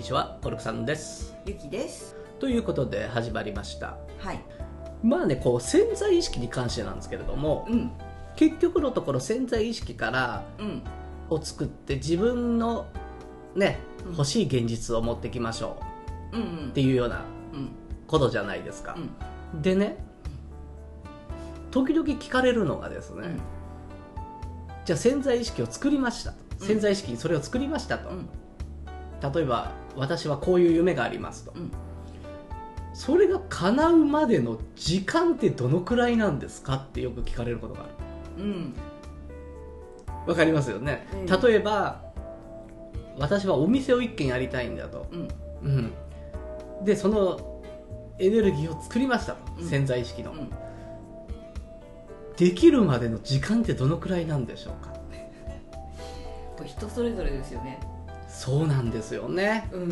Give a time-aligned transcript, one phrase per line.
[0.00, 1.36] にちはコルクさんです。
[1.44, 2.16] ゆきです。
[2.38, 3.98] ということで始まりました。
[4.16, 4.40] はい。
[5.02, 7.92] まあねこう潜在意識に関してなんですけれどもうん。
[8.34, 10.82] 結局のところ潜在意識からうん。
[11.28, 12.86] を作って自分の
[13.54, 14.12] ねうん。
[14.12, 15.76] 欲しい現実を持ってきましょ
[16.32, 16.38] う。
[16.38, 16.68] んううん。
[16.70, 17.22] っていうような
[17.52, 17.68] うん。
[18.06, 18.96] ことじゃないですか。
[19.52, 19.60] う、ん。
[19.60, 20.02] でね
[21.72, 23.40] 時々聞かれるのがですね、うん。
[24.86, 26.32] じゃあ潜在意識を作りました。
[26.58, 28.30] 潜在意識にそれを作りましたと、うん
[29.22, 31.70] 例えば私はこういう夢がありますと、うん。
[32.92, 37.84] それが叶うまでの時間ってどのくらいなんですかってよく聞かれることがあ
[38.38, 38.44] る。
[38.44, 38.74] うん。
[40.26, 42.02] わかりますよね、うん例えば
[43.18, 45.28] 私はお店を一軒やりたいんだと、うん。
[45.62, 47.62] うん、でその
[48.18, 49.68] エネルギーを作りましたと、うん。
[49.68, 50.50] 潜在意識の、うん。
[52.36, 54.94] できるまでの時間ってどのくらいなんでしょうか。
[56.56, 57.80] これ人それぞれですよね
[58.30, 59.68] そうなんですよね。
[59.72, 59.82] うん。
[59.82, 59.84] う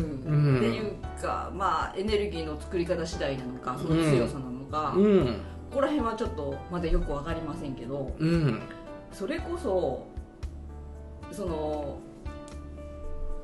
[0.53, 0.57] ん。
[0.57, 5.37] っていうかまあエネルギーの作り方次第なのかその強さなのか、こうん。
[5.71, 8.61] こら辺はちょっとまだよくわかりませんけどうん。
[9.11, 10.07] それこそ
[11.31, 11.99] その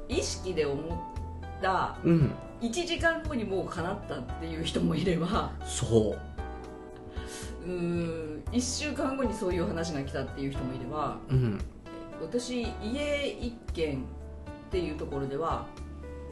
[0.08, 2.32] 意識で思ったうん。
[2.62, 6.16] 1時間後にもう叶ったっていう人もいればそ
[7.66, 7.68] う。
[7.68, 11.60] ーん1週間後にそういう話が来たっていう人もいればううん。
[12.22, 14.04] 私家一軒
[14.68, 15.66] っていうところでは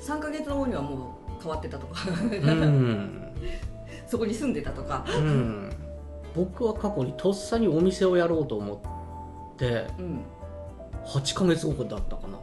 [0.02, 2.02] 3ヶ月後にはもう変わってたとか。
[2.10, 3.34] うん。
[4.08, 5.72] そこに住んでたとか、うん。
[6.36, 8.82] 僕は過去にとっさにお店をやろうと思
[9.54, 10.22] ってうん
[11.06, 12.38] 8ヶ月後だったかな。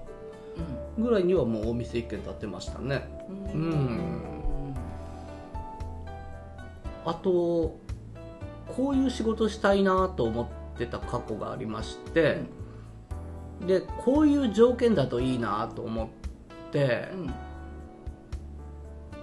[0.99, 3.09] ぐらいにはもうお店一軒建ってましたね。
[3.29, 3.61] うん。
[3.61, 4.31] うん
[7.05, 7.79] あと
[8.77, 10.43] こういう仕事したいなと思
[10.75, 12.43] ってた過去がありまして、
[13.67, 16.09] でこういう条件だといいなと思っ
[16.73, 17.35] てうん。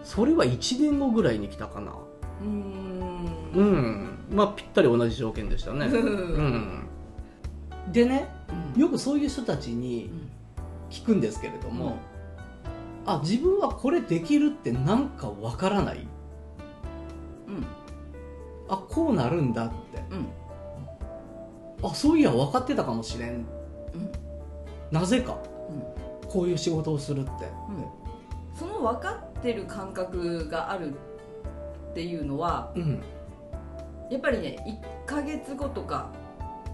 [0.04, 1.92] それは1年後ぐらいに来たかな。
[2.42, 3.52] うん。
[3.54, 3.68] ううん。
[3.74, 5.88] んまあぴったり同じ条件でしたね。
[5.88, 5.96] うん。
[5.96, 7.92] うん。
[7.92, 8.30] でね
[8.76, 8.82] うん。
[8.82, 10.10] よくそういう人たちに
[10.90, 11.98] 聞くんですけれども、
[13.06, 16.08] あ自分はこれできるってなんかわからない。
[17.48, 17.66] うん。
[18.70, 19.76] あこうなるんだって。
[20.12, 21.90] うん。
[21.90, 23.30] あそういや分かってたかもしれん。
[23.30, 23.46] うん
[24.92, 25.38] なぜか
[25.70, 26.30] うん。
[26.30, 27.32] こういう仕事をするって、
[28.54, 30.94] その分かってる感覚がある
[31.92, 33.02] っていうのはうん。
[34.10, 36.12] やっぱりね1ヶ月後とか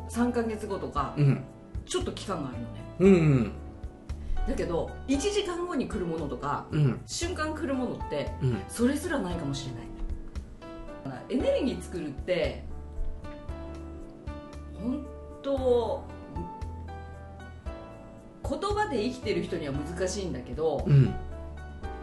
[0.09, 1.44] 3ヶ月後とかうん。
[1.85, 2.84] ちょっと期間があるのね。
[3.00, 3.51] うん
[4.47, 7.01] だけど1時間後に来るものとかうん。
[7.06, 8.62] 瞬間来るものってうん。
[8.68, 9.84] それすらないかもしれない。
[11.30, 12.63] エネルギー作るって
[14.81, 15.06] 本
[15.41, 16.23] 当言
[18.59, 21.14] 葉で生きてる人には難しいんだけどうん。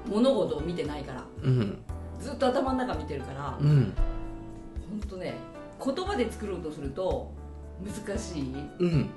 [0.07, 1.25] 物事を見てないから。
[1.43, 1.79] うん。
[2.19, 3.93] ずっと頭の中見てるからうん。
[4.91, 5.35] 本当ね
[5.85, 7.33] 言葉で作ろうとすると
[8.07, 9.11] 難しいうん。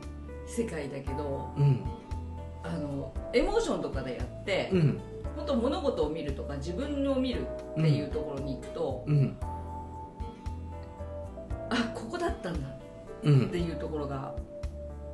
[0.47, 1.83] 世界だけどうん。
[2.63, 4.99] あのエモーションとかでやって、うん。
[5.35, 9.37] 本当物事を見るとか自分を見るっていうところに行くと、うん。
[11.69, 12.69] あここだったんだ
[13.23, 13.45] うん。
[13.47, 14.33] っていうところが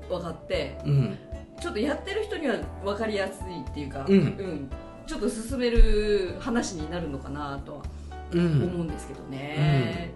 [0.09, 1.17] 分かってうん
[1.59, 4.69] ちょっとやってる人には分かりやすいっていうか、うん。
[5.05, 7.81] ちょっと進める話になるのかなとは
[8.31, 10.11] う思んうんですけどね。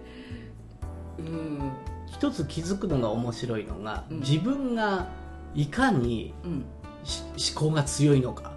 [1.18, 1.72] うん。
[2.06, 4.20] 一つ気づくのが面白いのが、うん。
[4.20, 5.08] 自分が
[5.54, 6.64] いかにうん。
[7.04, 7.22] し
[7.54, 8.52] 思考が強いのか。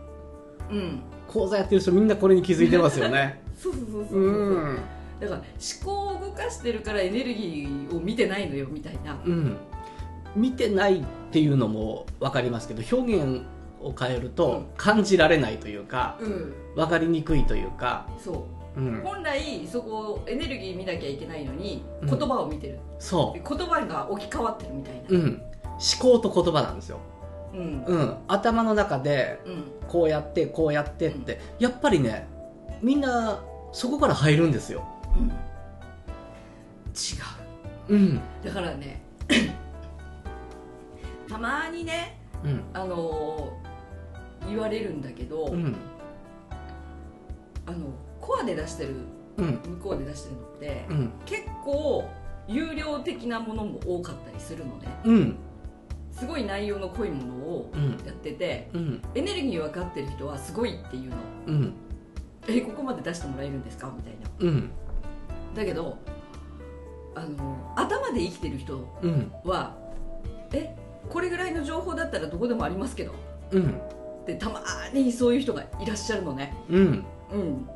[0.71, 1.01] うん。
[1.27, 3.41] 講座やってる人みんなこれに気づいてますよね。
[3.57, 4.79] そうそうそうそう、うん。
[5.19, 5.45] だから思
[5.83, 9.19] 考を動かしてるからエネルギーを見てないのよみたいな。
[9.25, 9.57] うん。
[10.35, 13.43] 見てないっていうのも分かりますけど表現
[13.81, 14.33] を変えるうん。
[14.33, 16.53] と感じられないというかうん。
[16.75, 18.79] 分かりにくいというか、そう。
[18.79, 22.09] うん、本来そこエネルギー見なきゃいけないのにうん。
[22.09, 25.01] 言葉を見てる、そで言葉が置き換わってるみたいな。
[25.09, 25.39] う、うん、思
[25.99, 26.99] 考と言葉なんですよ、
[27.53, 27.83] うん。
[27.85, 29.63] うん、頭の中でうん。
[29.87, 32.27] こうやってこうやってって、やっぱりね
[32.81, 33.41] みんな
[33.71, 34.83] そこから入るんですよ、
[35.17, 35.27] うん。
[35.27, 35.33] 違
[37.89, 37.95] う。
[37.97, 38.17] ん。
[38.17, 39.01] うだからね
[41.27, 42.63] たまにねうん。
[42.73, 45.75] あのー言われるんだけど、うん。
[47.65, 47.87] あの
[48.21, 48.95] コアで出してる
[49.37, 49.59] うん。
[49.77, 51.11] 向こうで出してるのって、うん。
[51.25, 52.09] 結構
[52.47, 54.87] 有料的なものも多かったりするのね。
[55.03, 55.35] うん。
[56.11, 57.89] すごい内容の濃いものをうん。
[58.05, 59.01] やっててうん。
[59.15, 61.17] エネルギー分かってる人はすごいっていうの。
[61.47, 61.73] うん。
[62.47, 63.91] えここまで出してもらえるんですか？
[63.93, 64.29] みたいな。
[64.39, 64.69] うん。
[65.53, 65.97] だけど
[67.15, 69.31] あの頭で生きてる人うん。
[69.43, 69.75] は
[70.53, 70.73] え
[71.09, 73.13] これぐらいの情報だったらどこでもありますけど。
[73.51, 73.79] うん。
[74.25, 74.61] でたま
[74.93, 76.53] にそういう人がいらっしゃるのね。
[76.69, 77.05] うん。
[77.31, 77.69] うん。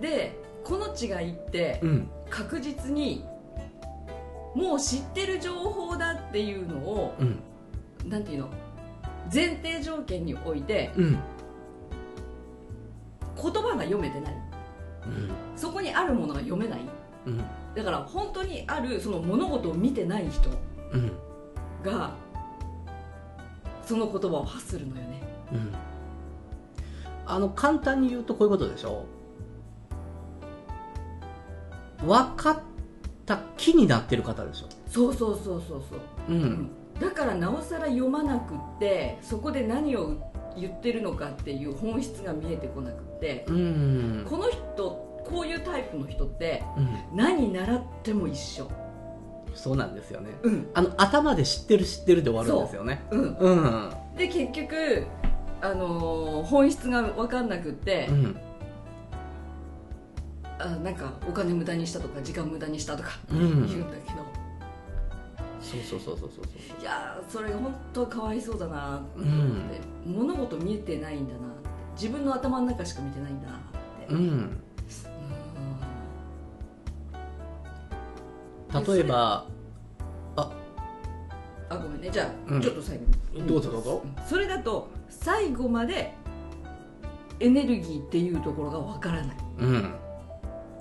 [0.00, 2.10] でこの違いってうん。
[2.28, 3.24] 確実に
[4.54, 8.10] もう知ってる情報だっていうのをうん。
[8.10, 8.48] なんていうの？
[9.32, 11.18] 前提条件においてうん。
[13.40, 14.34] 言葉が読めてない。
[15.06, 15.30] うん。
[15.54, 16.80] そこにあるものが読めない。
[17.26, 17.38] うん。
[17.74, 20.50] だから本当にあるその物事を見てない人。
[20.92, 21.12] うん
[21.84, 22.14] が
[23.84, 25.22] その言葉を発するのよね。
[25.52, 25.72] うん。
[27.24, 29.04] あの簡単に言うとこういうことでしょ。
[32.04, 32.58] 分かっ
[33.24, 34.66] た気になってる方でしょ。
[34.88, 36.32] そうそうそうそうそう。
[36.32, 36.70] うん。
[37.00, 40.16] だからなおさら読まなくってそこで何を
[40.56, 44.26] 言ってるのかっていう本質が見えてこなくってうん。
[44.28, 47.16] この人こういうタイプの人ってうん。
[47.16, 48.70] 何習っても一緒
[49.56, 50.30] そうなんですよね。
[50.42, 50.68] うん。
[50.74, 53.04] あの頭で知ってる知ってるで終わるんですよね。
[53.10, 53.16] う。
[53.16, 53.36] ん。
[53.36, 53.90] うん。
[54.16, 55.06] で結局
[55.60, 58.36] あのー本質が分かんなくって、うん。
[60.58, 63.66] あなんかお金無駄にしたとか時間無駄にしたとかうん。
[63.66, 64.18] 言うんだけど、
[65.60, 66.44] そうそうそうそうそう
[66.80, 68.98] いやーそれが本当かわいそうだな。
[68.98, 71.40] って思って、物事見えてないんだな
[71.94, 73.60] 自分の頭の中しか見てないんだなっ
[74.06, 74.62] て、うん
[78.72, 79.46] 例えば
[80.36, 80.52] あ
[81.68, 82.10] あごめんね。
[82.10, 82.62] じゃあ、うん。
[82.62, 83.46] ちょっと最後に。
[83.46, 84.02] どうぞどうぞ。
[84.04, 84.24] うん。
[84.24, 86.12] それだと最後まで
[87.40, 89.94] エネルギーっていうところがわからない、うん。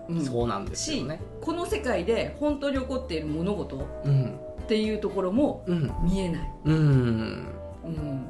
[0.10, 0.26] うん。
[0.26, 1.22] そうなんですよね。
[1.42, 4.40] この世界で本当に起こっている物事うん。
[4.64, 5.92] っていうところもうん。
[6.04, 7.48] 見えない、うん。
[7.84, 8.28] うん、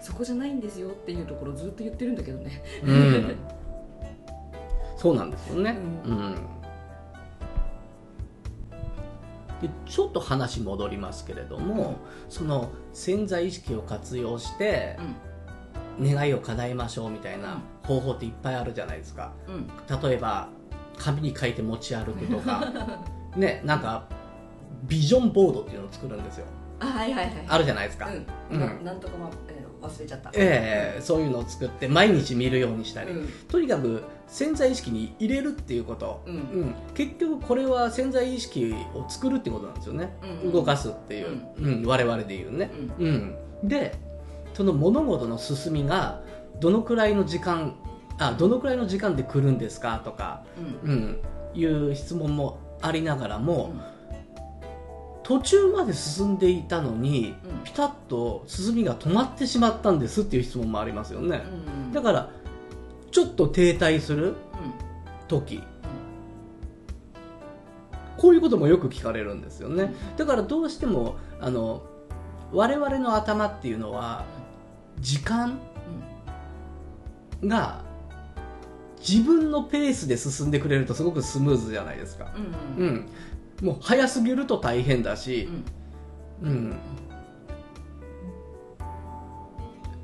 [0.00, 2.62] そこじゃないんですよっていうところをずっと言ってるんだけどね。
[2.84, 3.36] うん。
[4.96, 5.76] そうなんですよね。
[6.04, 6.36] ううん
[9.64, 11.96] でちょっと話戻りますけれども、
[12.28, 14.98] その潜在意識を活用して
[16.00, 19.32] 願いを叶えましょうみたいな方法っていっぱいあるじゃないですか。
[20.02, 20.48] 例えば
[20.98, 22.72] 紙に書いて持ち歩くとか。
[23.36, 24.06] ねなんか
[24.84, 26.46] ビジョンボードっていうのを作るんですよ。
[26.78, 27.44] あはいはいはい。
[27.48, 28.08] あるじゃないですか、
[28.50, 28.84] うん、なうん。
[28.84, 29.53] なんとかま、えー
[29.84, 30.30] 忘れちゃった。
[30.34, 33.28] ええそういうのを作って毎日見るようにしたり、うん。
[33.48, 36.34] とにかく潜在意識に入れるっていうこと、うん。
[36.34, 36.74] うん。
[36.94, 41.82] 結局これは潜在意識を作るってことなんですよね、うん動かすっていう、うん。
[41.84, 43.36] 我々で言うね、うん。
[43.62, 43.94] で
[44.54, 46.22] その物事の進みが
[46.60, 47.76] どのくらいの時間
[48.18, 50.44] あどのくらいの時間で来るんですかとか、
[50.84, 50.90] うん。
[50.90, 51.20] うん、
[51.54, 53.93] いう質問もありながらも、うん
[55.24, 57.64] 途中まで進んでいたのに、うん。
[57.64, 61.42] ピタッと進みが止まってしまったんですっていう質問もありますよね、
[61.86, 61.92] うん。
[61.92, 62.30] だから
[63.10, 64.34] ちょっと停滞するうん。
[65.26, 65.62] 時。
[68.16, 69.92] こういうこともよく聞かれるんですよね。
[70.16, 71.82] だからどうしてもあの
[72.52, 74.24] 我々の頭っていうのは
[75.00, 75.58] 時間
[77.42, 77.82] が
[79.06, 82.32] 自分のペースで進んでくれるとすごくスムーズじゃないですか、
[82.78, 82.88] うんうん。
[82.88, 83.08] うん、
[83.62, 85.48] もう早すぎると大変だし、
[86.42, 86.76] うん、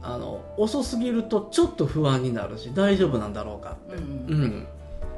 [0.02, 4.02] あの遅すぎるとちょっと不安になるし大丈夫なんだろうかって、うん。
[4.02, 4.66] うん。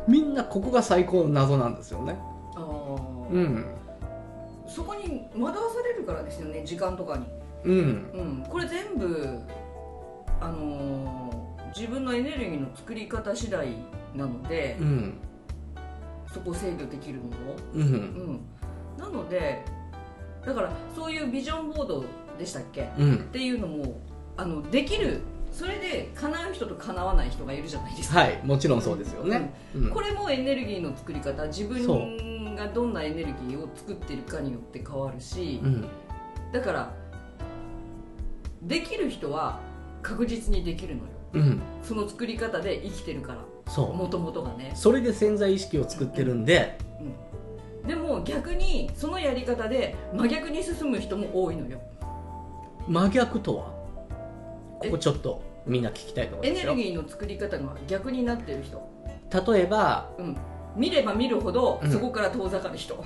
[0.08, 2.18] みんなここが最高の謎なんですよね、
[2.56, 3.28] あー。
[3.30, 3.64] うん。
[4.66, 7.26] そこに惑わされるからですよね時間とかに、
[7.64, 7.76] うん。
[8.14, 9.38] うん、これ全部
[10.40, 11.22] あのー
[11.74, 13.68] 自分のエネルギーの作り方次第
[14.14, 15.18] なので、うん
[16.32, 17.24] そこを制御できるの？
[17.24, 17.30] も、
[17.74, 17.84] ううん。
[17.84, 18.40] ん、
[18.98, 19.64] なので
[20.44, 22.04] だからそういうビジョンボード
[22.38, 22.90] でしたっけ？
[22.98, 23.14] うん。
[23.14, 24.00] っていうのも
[24.36, 25.20] あのできる。
[25.52, 28.40] それで叶う人と叶わない人がいるじゃないですか、はい。
[28.42, 29.90] もちろんそうですよね、うん。
[29.90, 31.44] これもエネルギーの作り方。
[31.48, 35.86] 自そ分がどんなエネルギーを作ってるかによって変わるし、うん。
[36.54, 36.94] だから
[38.62, 39.60] できる人は
[40.02, 41.08] 確実にできるのよ。
[41.34, 41.60] うん。
[41.82, 43.38] その作り方で生きてるから。
[43.72, 43.94] そう。
[43.94, 44.72] もともとがね。
[44.74, 46.78] それで潜在意識を作ってるんで、
[47.86, 51.80] でも逆にそのやり方で真逆に進む人も多いのよ。
[52.86, 53.72] 真逆とは？
[54.82, 54.86] え？
[54.86, 58.88] ここちょっとみんな聞きたいところエですよネルギーの作り方が逆になってる人、
[59.52, 60.36] 例えばうん、
[60.76, 61.90] 見れば見るほどうん。
[61.90, 63.02] そこから遠ざかる人、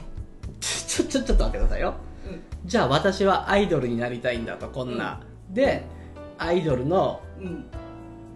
[0.61, 1.95] ちょちょちょっと待ってくださいよ。
[2.27, 2.41] うん。
[2.65, 5.85] じゃあ私はアイドルになりたいんだとこんな、で
[6.39, 7.65] アイドルのうん。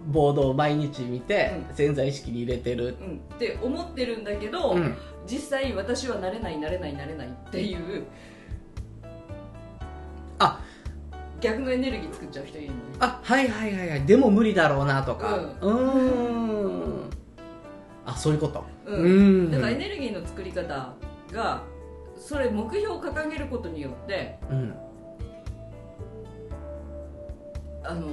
[0.09, 1.77] ボードを毎日見て、うん。
[1.77, 4.97] 潜在意識に入れてる、うん、って思ってるんだけど、うん。
[5.27, 8.05] 実際私はなれないなれないなれないっていう
[10.39, 10.61] あ。
[11.41, 14.07] 逆のエネルギー作っちゃう人いるのねあはいはいはいはい。
[14.07, 15.37] でも無理だろうなとか。
[15.37, 16.29] ううー
[17.07, 17.11] ん。
[18.07, 18.65] あそういうこと。
[18.87, 19.03] うん。
[19.03, 19.09] う
[19.49, 19.51] ん。
[19.51, 20.95] だからエネルギーの作り方
[21.31, 21.63] が
[22.17, 24.75] それ目標を掲げることによってうん
[27.91, 28.07] あの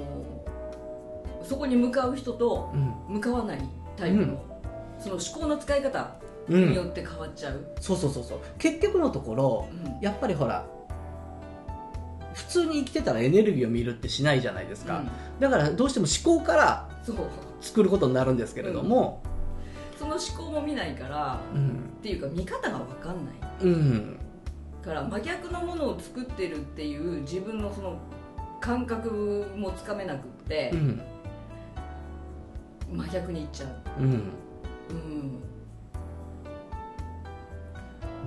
[1.43, 2.77] そこに向かう人とう
[3.11, 3.15] ん。
[3.15, 3.59] 向かわない
[3.95, 4.37] タイプの、うん。
[4.99, 6.15] その思考の使い方
[6.49, 6.69] うん。
[6.69, 8.39] によって変わっちゃう、そうそうそうそう。
[8.57, 10.01] 結局のところうん。
[10.01, 10.65] やっぱりほら
[12.33, 15.03] 普通に生きてたらエネルギーを見るってしないじゃないですか、
[15.39, 16.89] だからどうしても思考から
[17.61, 19.23] 作ることになるんですけれども
[19.97, 21.69] その思考も見ないからうん。
[21.99, 23.35] っていうか見方が分かんない。
[23.63, 24.17] うん。
[24.83, 27.97] から真逆のものを作ってるっていう自分のその
[28.59, 31.01] 感覚もつかめなくってう、ん。
[32.91, 33.65] 真逆にいっちゃ
[33.99, 34.09] う、うん。
[34.89, 35.41] うん、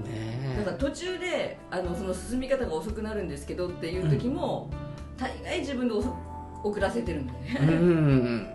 [0.04, 4.70] ねだから途中であのその進み方が遅くなるんですけどっていう時も、
[5.16, 6.14] 大概自分で遅
[6.62, 8.46] 遅らせてるんだよえうね、ん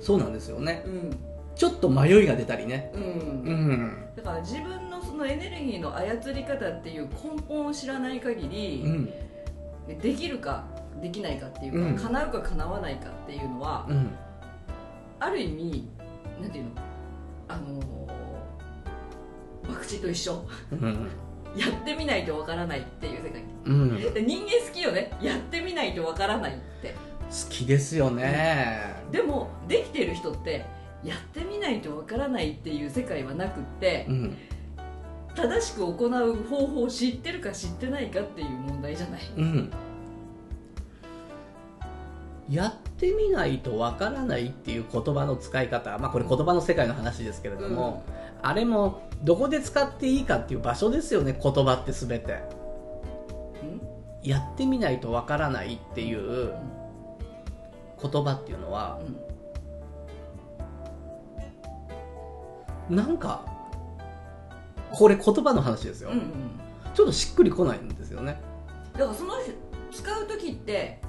[0.00, 0.82] そうなんですよね。
[0.86, 1.16] うん。
[1.54, 2.90] ちょっと迷いが出たりね。
[2.94, 3.02] うん。
[3.02, 3.04] う
[3.52, 4.06] ん。
[4.16, 9.12] だから自分のそのエネルギーの操り方っていう根本を知らない限うり、ん
[9.94, 10.64] できるか
[11.00, 11.96] できないかっていうか、うん。
[11.96, 14.10] 叶うか叶わないかっていうのは、うん。
[15.20, 15.88] ある意味
[16.40, 16.70] なんていうの？
[17.48, 20.44] あのー博打と一緒。
[20.72, 21.08] うん。
[21.56, 23.42] やってみないとわからないっていう世界。
[23.64, 23.96] うん。
[24.26, 25.12] 人間好きよね。
[25.20, 26.94] やってみないとわからないって。
[27.50, 28.94] きですよね。
[29.12, 30.64] でもできてる人って
[31.04, 34.36] やってみないとわからないっていう世界はなくってうん
[35.38, 39.20] 正しく行う方法を知ってるか知ってないかっていう問題じゃない。
[39.36, 39.70] うん。
[42.50, 48.02] やってみないとわからないっていう言葉の使い方、まあ、これ言葉の世界の話ですけれども、
[48.42, 52.42] あれもどこで使っていいかっていう場所ですよね言葉って全て。
[53.62, 54.28] うん。
[54.28, 56.52] やってみないとわからないっていう
[58.02, 58.98] 言葉っていうのは
[62.88, 62.96] うん。
[62.96, 63.57] なんか
[64.92, 66.24] これ言葉の話ですよ、うんうん。
[66.94, 68.40] ちょっとしっくりこないんですよね。
[68.92, 69.34] だからその
[69.92, 71.00] 使う時って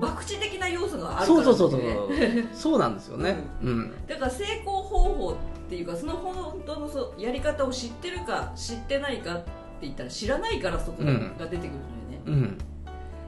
[0.00, 1.80] 博打的な要素があるからそうそうそうそう。
[1.80, 3.36] ね そうなんですよね。
[3.62, 3.94] うん。
[4.06, 5.34] だから成功方法っ
[5.68, 9.50] ていうかその本当のそうやり方を知ってるか知ってないかって
[9.82, 11.36] 言ったら知らないからそこがうん。
[11.38, 12.58] 出てくるんだよね、うん。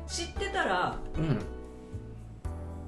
[0.06, 0.96] 知ってたら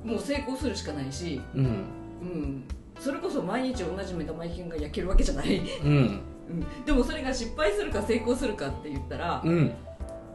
[0.04, 0.10] うん。
[0.10, 1.64] もう成功するしかないし、うん。
[1.64, 2.64] うん、
[2.98, 6.20] それこそ毎日同じ目玉焼きが焼けるわけじゃない、うん
[6.52, 9.72] うん、でもそれが失敗するか成功するかって言ったら、うん。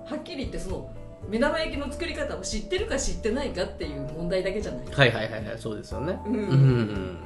[0.06, 0.96] はっきり言ってその
[1.28, 6.20] 目玉焼きの作り方を知ってるか知ってないかっていう問題だけじゃない、はいはいはいはいそうですよね。
[6.26, 6.34] うん。
[6.34, 7.18] うん。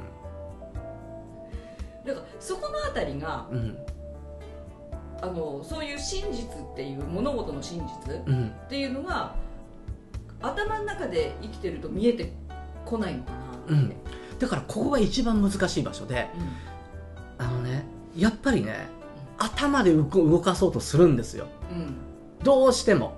[2.04, 3.78] だからそこのあたりがうん。
[5.20, 8.48] あのそういう真実っていう物事の真実うん。
[8.48, 9.36] っていうのが
[10.40, 12.32] 頭の中で生きてると見えて
[12.84, 13.30] こないのか
[13.70, 13.96] なって、
[14.40, 16.28] だからここが一番難しい場所で
[17.38, 17.84] あのね
[18.16, 18.86] やっぱりね
[19.38, 21.46] 頭で動動かそうとするんですよ。
[21.72, 21.82] うん。
[21.82, 21.96] うん
[22.42, 23.16] どうしても。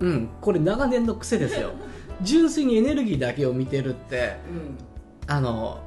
[0.00, 0.08] うん。
[0.08, 0.28] うん。
[0.40, 1.72] これ長年の癖ですよ。
[2.22, 5.34] 純粋にエネルギーだけを見てるってうん。
[5.34, 5.80] あの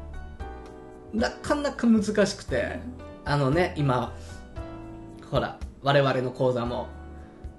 [1.14, 2.80] なかなか難しくて
[3.24, 4.14] あのね今
[5.32, 6.88] ほら我々の講座も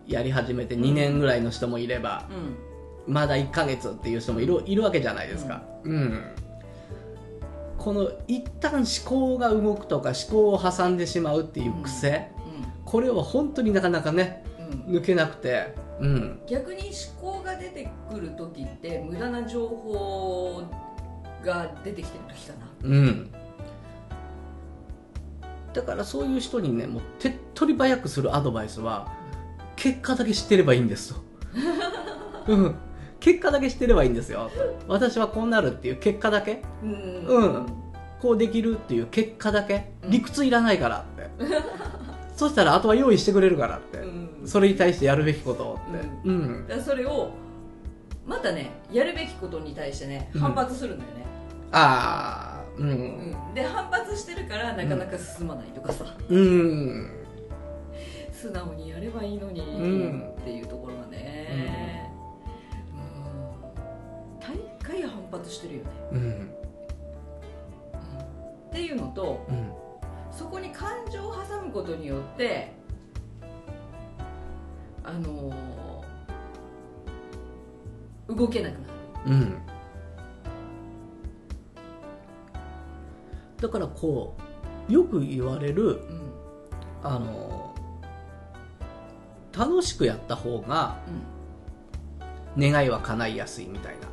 [0.06, 2.28] やり始めて2年ぐらいの人もいれば、
[3.08, 3.12] うん。
[3.12, 6.22] まだ1ヶ月っていう人もいるいるわけじゃないですか、うん
[7.86, 12.32] この一旦思考が動くとか思考を挟んでしまうっていう癖、
[12.84, 14.42] これは本当になかなかね
[14.88, 16.40] 抜けなくてうん。
[16.48, 16.90] 逆に
[17.20, 20.64] 思考が出てくる時って無駄な情報
[21.44, 22.66] が出てきてる時かな。
[22.82, 23.30] うん。
[25.72, 29.12] だからそういう人にねもう手っ取り早くするアドバイスは
[29.76, 31.20] 結果だけ知ってればいいんですと、
[32.52, 32.74] うん、
[33.26, 34.48] 結果だけ知ってればいいんですよ。
[34.86, 36.62] 私はこうなるっていう結果だけ。
[36.80, 37.26] うん。
[37.26, 37.66] うん。
[38.22, 39.90] こうできるっていう結果だけ。
[40.04, 40.10] うん。
[40.12, 41.44] 理屈いらないからって、
[42.36, 44.46] そしたらあとは用意してくれるからって、うん。
[44.46, 45.76] それに対してやるべきことをっ
[46.22, 46.28] て。
[46.28, 47.30] うん、それを
[48.24, 50.40] またねやるべきことに対してねうん。
[50.42, 51.24] 反発するんだよね、
[51.72, 52.88] ああううん。
[52.90, 57.10] んで反発してるからなかなか進まないとかさ、うん。
[58.30, 60.28] 素直にやればいいのにん。
[60.40, 61.85] っていうところがね、うん、
[65.02, 66.18] 反発してるよね、うん。
[66.18, 66.50] うん
[68.68, 69.70] っていうのとうん
[70.30, 72.72] そこに感情を挟むことによって
[75.02, 78.84] あのー動けなくなる。
[79.26, 79.58] うん。
[83.60, 84.36] だからこ
[84.88, 86.32] うよく言われるうん。
[87.02, 87.74] あの
[89.56, 90.98] 楽しくやった方が
[92.56, 92.72] うん。
[92.72, 94.08] 願いは叶いやすいみたいな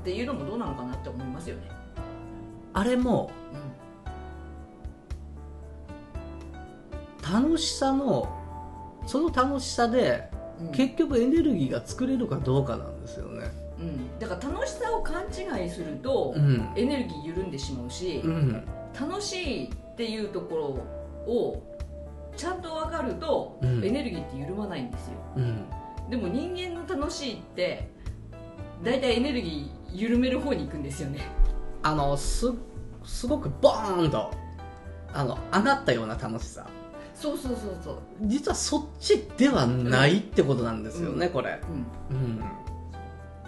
[0.00, 1.62] っていうのもどうなのかなって思いますよね、
[2.72, 3.30] あれも
[7.22, 8.28] 楽しさの
[9.06, 10.72] その楽しさでうん。
[10.72, 13.50] 結局エネルギーが作れるかどうかなんですよね。
[13.78, 16.68] うん、だから楽しさを勘違いすると、うん。
[16.74, 18.66] エネルギー緩んでしまうし、うん。
[18.98, 20.64] 楽しいっていうところ
[21.32, 21.62] を
[22.36, 23.84] ちゃんと分かると、うん。
[23.84, 25.12] エネルギーって緩まないんですよ。
[25.36, 25.64] うん。
[26.10, 27.88] でも人間の楽しいって
[28.82, 31.20] 大体エネルギー緩める方に行くんですよね。
[31.82, 32.52] あのす
[33.04, 34.30] すごくボーンと
[35.12, 36.66] あの上がったような楽しさ。
[37.14, 37.98] そうそうそうそう。
[38.22, 41.32] 実はそっちではないってことなんですよね、うん。
[41.32, 41.60] これ。
[42.10, 42.16] うん。
[42.16, 42.44] うん。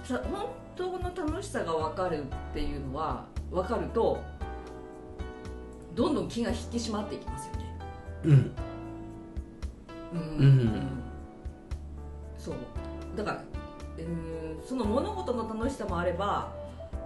[0.03, 4.21] さ本当の楽しさが分かるっていうのは分かると
[5.95, 7.79] どんどん気が引き締まっていきますよね。
[8.25, 8.33] うん。
[10.13, 10.19] うん。
[10.19, 10.91] うん。
[12.39, 12.55] そう。
[13.17, 13.45] だから
[13.99, 14.30] うん
[14.65, 16.53] その物事の楽しさもあれば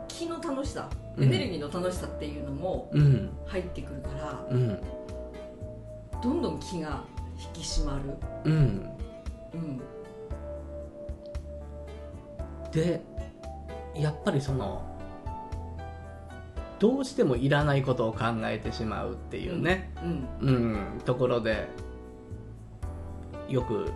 [0.09, 1.25] 気の楽しさうん。
[1.25, 3.31] エネルギーの楽しさっていうのもうん。
[3.47, 4.81] 入ってくるから、うん。
[6.23, 7.05] どんどん気が
[7.55, 8.91] 引き締まる、うん。
[9.55, 9.83] うん、
[12.73, 13.03] で
[13.95, 14.83] やっぱりその
[16.79, 20.49] どうしてもいらないことを考えてしまうっていうね、うん。
[20.49, 20.53] う
[20.99, 21.01] ん。
[21.05, 21.69] ところで
[23.49, 23.91] よく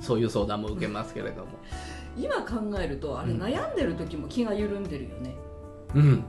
[0.00, 1.52] そういう相談も受けますけれども、
[2.16, 3.42] 今考えるとあれうん。
[3.42, 5.34] 悩んでる時も気が緩んでるよね、
[5.94, 6.24] うん、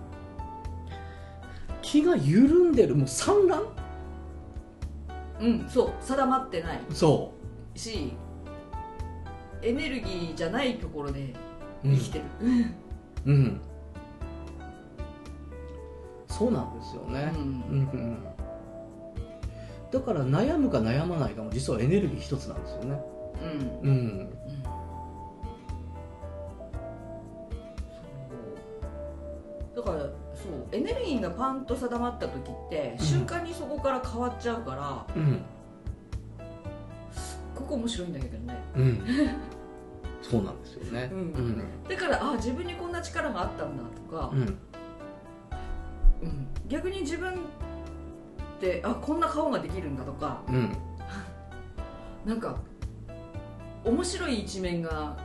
[1.82, 2.96] 気が緩んでる。
[2.96, 3.66] もう産卵
[5.40, 5.94] うん、そう。
[6.02, 6.80] 定まってない。
[6.92, 7.32] そ
[7.76, 8.14] し
[9.62, 11.34] エネルギーじゃないところで
[11.84, 12.26] う、生きてる、
[13.26, 13.62] うん、
[16.28, 17.42] そうなんですよね、うん。
[17.42, 18.18] うんうん。
[19.92, 23.02] だから悩むか悩まないかも実はエネルギー一つなんですよね。
[23.84, 23.90] うん。
[23.90, 24.30] うん
[30.72, 33.06] エネルギーがパンと定まった時ってうん。
[33.06, 35.42] 瞬間にそこから変わっちゃうから、うん。
[37.56, 38.58] ここ面白いんだけどね。
[38.76, 39.02] うん。
[40.22, 41.10] そうなんですよね。
[41.12, 41.20] うん。
[41.20, 41.64] うん。
[41.88, 44.40] だからあ自分にこんな力があったんだとかう、ん。
[44.40, 44.58] うん。
[46.68, 47.36] 逆に自分っ
[48.60, 50.76] てあこんな顔ができるんだとかうん。
[52.26, 52.58] なんか
[53.86, 55.16] 面白い一面が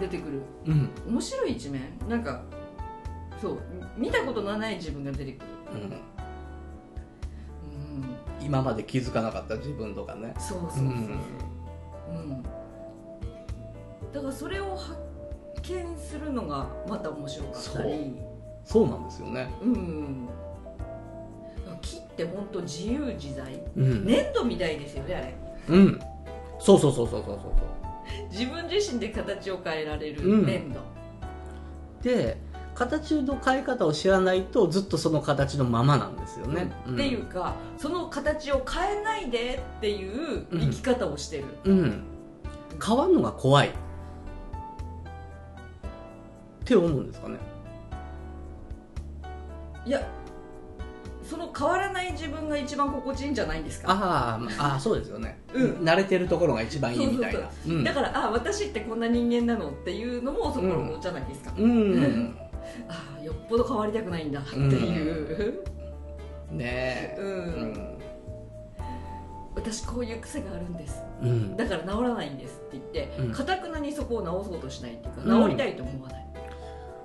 [0.00, 0.40] 出てくる。
[0.66, 0.90] うん。
[1.06, 1.82] 面白い一面？
[2.08, 2.40] なんか
[3.44, 3.58] そう
[3.98, 5.80] 見たことのない自分が出てくる、うん。
[5.82, 5.96] うん、
[8.40, 10.34] 今まで気づかなかった自分とかね。
[10.38, 10.78] そうそうそう。
[10.78, 10.86] そう、
[12.10, 12.42] うん。
[14.12, 14.98] だからそれを発
[15.62, 18.16] 見するのがまた面白かったり。
[18.64, 18.88] そう。
[18.88, 19.54] なんですよね。
[19.62, 20.28] うん
[21.82, 23.62] 木って本当自由自在。
[23.76, 25.34] うん、粘土みたいですよねあれ。
[25.68, 26.00] うん。
[26.58, 27.52] そうそうそうそうそうそうそう。
[28.32, 30.46] 自分自身で形を変えられるうん。
[30.46, 30.80] 粘土、
[32.02, 32.38] で
[32.74, 36.94] 形の変え方を知らないとずっとその形のままなんですよね、うん。
[36.94, 42.02] っていうかその形を変えないでっていう生き方をしてる、うん。
[42.84, 43.68] 変わるのが怖い。
[43.68, 43.72] っ
[46.64, 47.36] て思うんですかね。
[49.86, 50.06] いや
[51.22, 53.86] その変わらない自分が一番心地いいんじゃないんですか？
[53.90, 55.70] あーあーそうですよね、うん。
[55.82, 57.40] 慣れてるところが一番いいみたいな。
[57.84, 62.36] だからあ私ってこんな人間なのっていうのもそこじゃないですか、うん
[62.88, 65.64] あよっぽど変わりたくないんだっていう、
[66.50, 67.18] ねえ。
[67.18, 67.28] うん。
[67.28, 67.30] う
[67.66, 67.94] ん
[69.56, 71.00] 私こういう癖があるんです。
[71.22, 71.56] うん。
[71.56, 73.32] だから治らないんですって言ってうん。
[73.32, 75.44] かた、くなにそこを治そうとしないっていうかうん。
[75.44, 76.26] 治りたいと思わない、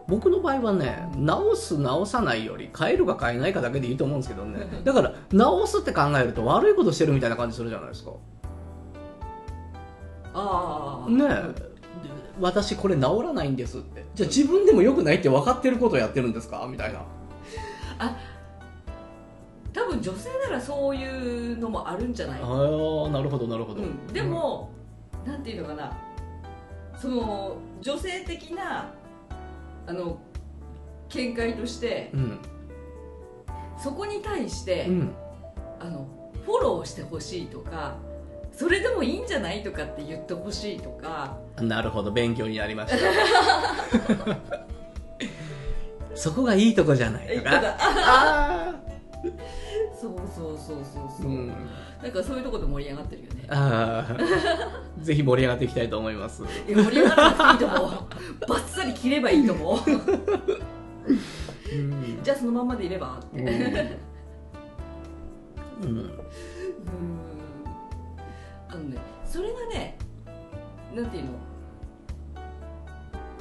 [0.08, 4.68] 僕の場合はね直す直さないより変えるか変えないかだけでいいと思うんですけどね。
[4.84, 8.12] だから直すって考えると悪いことしてるみたいな感じするじゃないですか。
[10.34, 11.28] ああねえ。
[11.28, 11.69] で
[12.40, 14.06] 私これ治らないんですって。
[14.16, 16.68] じゃあ自分でも良くないって分かってることをやってるんですか？
[16.70, 17.02] みたいな。
[19.72, 22.42] 多分女性ならそういうのもあるんじゃない？
[22.42, 24.72] ああなるほどなるほど、うん、でも、
[25.26, 25.98] なんていうのかな？
[26.98, 28.92] その女性的な
[29.86, 30.20] あの
[31.10, 32.40] 見解としてうん。
[33.78, 35.14] そこに対して、うん。
[35.80, 36.08] あの
[36.46, 37.96] フォローしてほしいとか
[38.60, 41.38] それでもいいんじゃないとかって言ってほしいとか。
[41.62, 42.98] なるほど勉強になりました。
[46.14, 48.76] そこがいいとこじゃないとか。
[50.02, 51.28] そうそうそうそうあ、そう。
[51.28, 51.48] う、ん、
[52.04, 53.46] なんかそういうところで盛り上がってるよね。
[53.48, 54.18] ああ
[55.02, 56.44] ぜひ盛り上がっていきたいと思います。
[56.68, 57.92] 盛り上がらなくていいと思う。
[58.46, 59.78] バッサリ切ればいいと思う。
[61.72, 62.20] うん。
[62.22, 63.52] じゃあそのまんまでいればって、うんう
[65.86, 65.88] ん。
[65.88, 67.29] うん
[68.70, 69.98] あのねそれがね
[70.96, 71.32] なんていうの？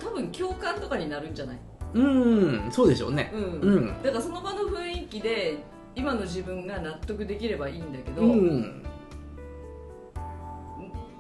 [0.01, 1.59] 多分共感とかになるんじゃない、
[1.95, 3.31] うんそうでしょうね。
[3.35, 3.43] うん。
[3.61, 4.03] うん。
[4.03, 5.59] だからその場の雰囲気で
[5.95, 8.83] 今の自分が納得できればいいんだけど、うん。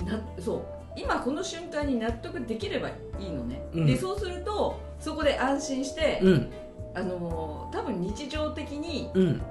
[0.06, 0.64] なそう。
[0.96, 3.86] 今この瞬間に納得できればいいのね、うん。
[3.86, 6.52] でそうするとそこで安心して、うん。
[6.94, 9.42] あの多分日常的にうん。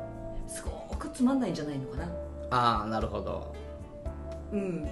[0.48, 2.06] すごくつまんないんじゃないのかな。
[2.50, 3.54] ああなるほど
[4.52, 4.88] うん。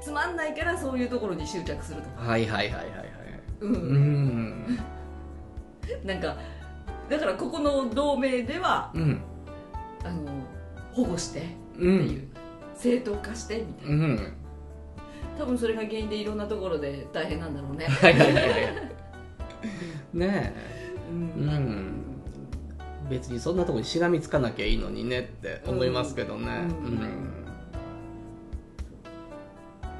[0.00, 2.22] つまんないからそういうところに執着するとか。
[2.30, 3.04] はいはいはいはいはい。
[3.60, 4.78] うん、うん。
[6.04, 6.36] なんか
[7.08, 9.20] だからここの同盟ではうん。
[10.04, 10.32] あの
[10.92, 12.30] 保護してってういうん
[12.74, 13.94] 正当化してみたいな。
[13.94, 14.32] うん。
[15.38, 17.86] 多分それが原因でいろんなところで大変なんだろうね。
[17.86, 18.54] はいはいはいはい。
[20.12, 20.54] ね
[21.10, 21.12] うえ。
[21.12, 21.46] うん。
[21.46, 22.04] ん。
[23.08, 26.46] 別にそんなとこにしがみつかなきゃいいのにねって思いますけどね。
[26.46, 26.94] ううん。
[26.94, 27.43] ん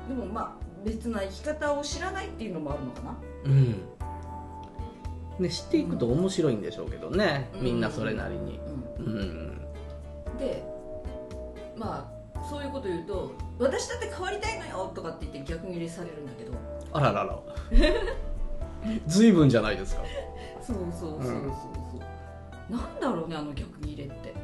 [0.09, 3.17] でもまあ別な生き方を知らないっていうのもあるのかな。
[3.45, 3.83] うん。
[5.38, 7.51] ね知っていくと面白いんでしょうけどね。
[7.55, 7.62] うん。
[7.62, 8.61] みんなそれなりに。
[8.99, 9.07] うん。
[9.07, 9.59] うん。
[10.38, 10.62] で
[11.77, 16.53] まあそういうこと言うと「私だって変わりたいのよ」とかって言って逆切れされるんだけど。
[16.93, 17.38] あららら。
[19.07, 20.03] 随分じゃないですか。
[20.61, 21.99] そうそうそうそうそ
[22.71, 24.35] う、なんだろうねあの逆切れって。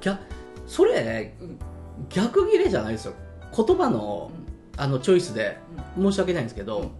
[0.00, 0.20] 逆
[0.66, 1.58] それうん
[2.08, 3.14] 逆切れじゃないですよ。
[3.54, 4.30] 言葉の
[4.76, 5.58] あのチョイスで
[5.96, 6.90] 申し訳ないんですけど、うん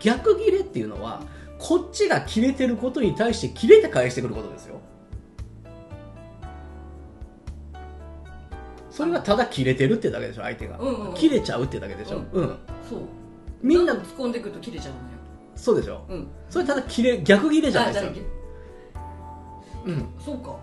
[0.00, 1.22] 逆切れっていうのは
[1.58, 4.80] こっちが切れてることに対して切れて返してくることですよ。
[8.90, 12.58] それがただ切れてるってだけでしょ相手が、うんうんちゃうってだけでしょ、うん。
[12.88, 13.00] そう。
[13.62, 15.04] みんな突っ込んでくると切れちゃうのよ。
[15.54, 16.04] そうでしょ。
[16.08, 16.28] うん。
[16.48, 18.12] それただ切れ逆切れじゃないですよ
[19.84, 20.08] うん。
[20.18, 20.56] あそうか。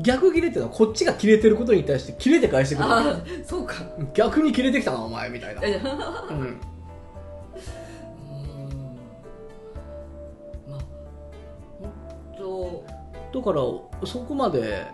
[0.00, 2.84] 逆切れっていうのはこっちが切れてることに対して切れて返してくる。
[2.88, 3.74] あそうか。
[4.14, 5.80] 逆に切れてきたなお前みたいな、え。
[6.30, 6.60] うん、うん。
[10.70, 10.80] まあ
[12.38, 12.84] 本
[13.34, 13.60] だから
[14.06, 14.86] そこまで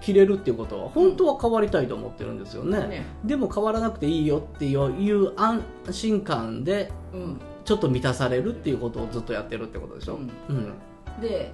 [0.00, 3.04] 切れるっていうことは本当は変わりたいと思ってるんですよね、当ね。
[3.24, 7.40] でも変わらなくていいよっていう安心感でうん。
[7.62, 10.30] ちょっと満たされるっていうことをずっとやってるってことでしょ、うん。
[10.48, 10.72] うん。
[11.20, 11.52] で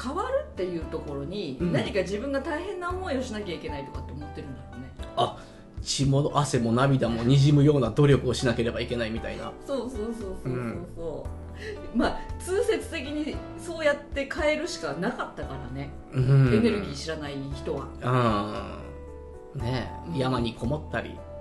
[0.00, 1.72] 変わるっていうところにうん。
[1.72, 4.90] 何か自分が大変な思いをしなきゃいけないとかって思ってるんだろうね。
[5.16, 5.38] あ
[5.82, 9.52] 血も汗も涙もにじむような努力をしなければいけないみたいな。
[9.66, 10.56] そうそうそうそうそうう。
[10.56, 10.86] ん。
[10.96, 11.26] そ
[11.94, 16.54] う、まあ通説的にそうやって変えるしかなかったからね、うん。
[16.54, 17.88] エネルギー知らない人は。
[19.54, 20.18] うんねえ、うん。
[20.18, 21.10] 山にこもったり。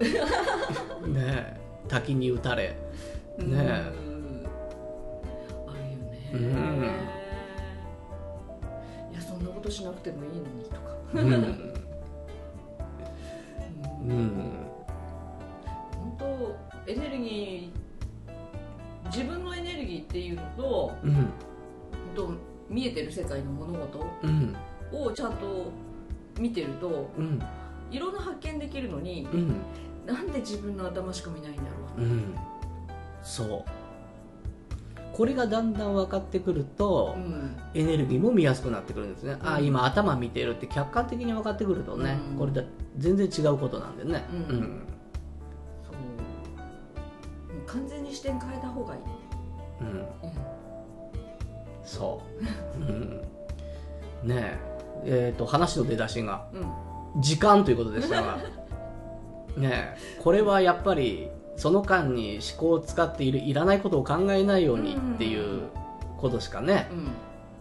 [1.07, 2.77] ねえ滝に打たれ。
[3.37, 3.47] ねえ。
[3.47, 4.47] うん。
[5.67, 6.49] あるよね、
[7.11, 7.14] う
[9.35, 10.79] んなことしなくてもいいのにとか。
[11.13, 11.75] うん、うん。
[14.07, 14.29] うん、
[15.93, 17.85] 本当エネルギー
[19.09, 21.13] 自分のエネルギーっていうのとうん。
[21.13, 21.29] 本
[22.15, 22.29] 当
[22.69, 24.55] 見えてる世界の物事うん。
[24.91, 25.71] をちゃんと
[26.39, 27.41] 見てるとうん。
[27.91, 29.61] いろんな発見できるのにうん。
[30.05, 31.67] なんで自分の頭しか見ないんだろ
[31.97, 32.35] ううん。
[33.23, 33.63] そう
[35.15, 37.55] これがだんだん分かってくると、うん。
[37.73, 39.65] エネルギーも見やすくなってくるんですね、ああうん。
[39.65, 42.37] 今頭見てるって客観的に分かってくるとね、うん。
[42.37, 42.63] これだ
[42.97, 44.25] 全然違うことなんでね。
[44.29, 44.37] うん。
[44.49, 44.81] そうも
[47.63, 47.65] う。
[47.65, 49.01] 完全に視点変えた方がいい、
[49.81, 49.95] うん、うん。
[49.95, 50.05] うん。
[51.85, 52.21] そ
[52.77, 53.21] う、うん、
[54.23, 54.75] ねえ。
[55.05, 56.45] えーと話の出だしが
[57.15, 57.21] うん。
[57.21, 58.37] 時間ということでしたが。
[59.55, 59.97] ねえ。
[60.21, 65.69] これはやっぱりその間に思考を使っているいらないことを考えないようにっていう
[66.17, 67.07] ことしかねうん。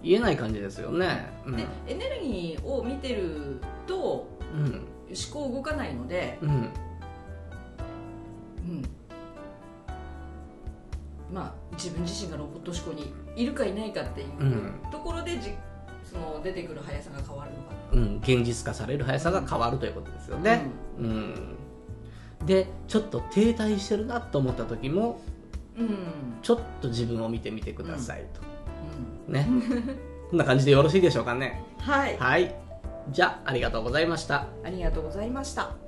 [0.02, 1.32] 言えない感じですよね。
[1.46, 1.56] うん。
[1.56, 6.50] でエネルギーを見てるとうん思考動かないので、うん。
[6.50, 6.70] うん、
[11.32, 14.72] まあ自分自身がロボット思考にいるかいないかっていううん。
[14.90, 15.52] ところでじ
[16.02, 20.66] その出てくる速さが変わるのかうん、現実化される速さが変わるということですよね、
[20.98, 21.56] うん
[22.46, 25.20] でちょっと停滞してるなと思った時も
[25.76, 25.96] なうん。
[26.42, 28.40] ちょっと自分を見てみてくださいと、
[29.28, 29.48] うね。
[30.30, 31.62] こんな感じでよろしいでしょうかね。
[31.78, 32.16] んはい。
[32.16, 32.54] はい。
[33.10, 34.46] じゃあありがとうございました。
[34.64, 35.83] ありがとうございました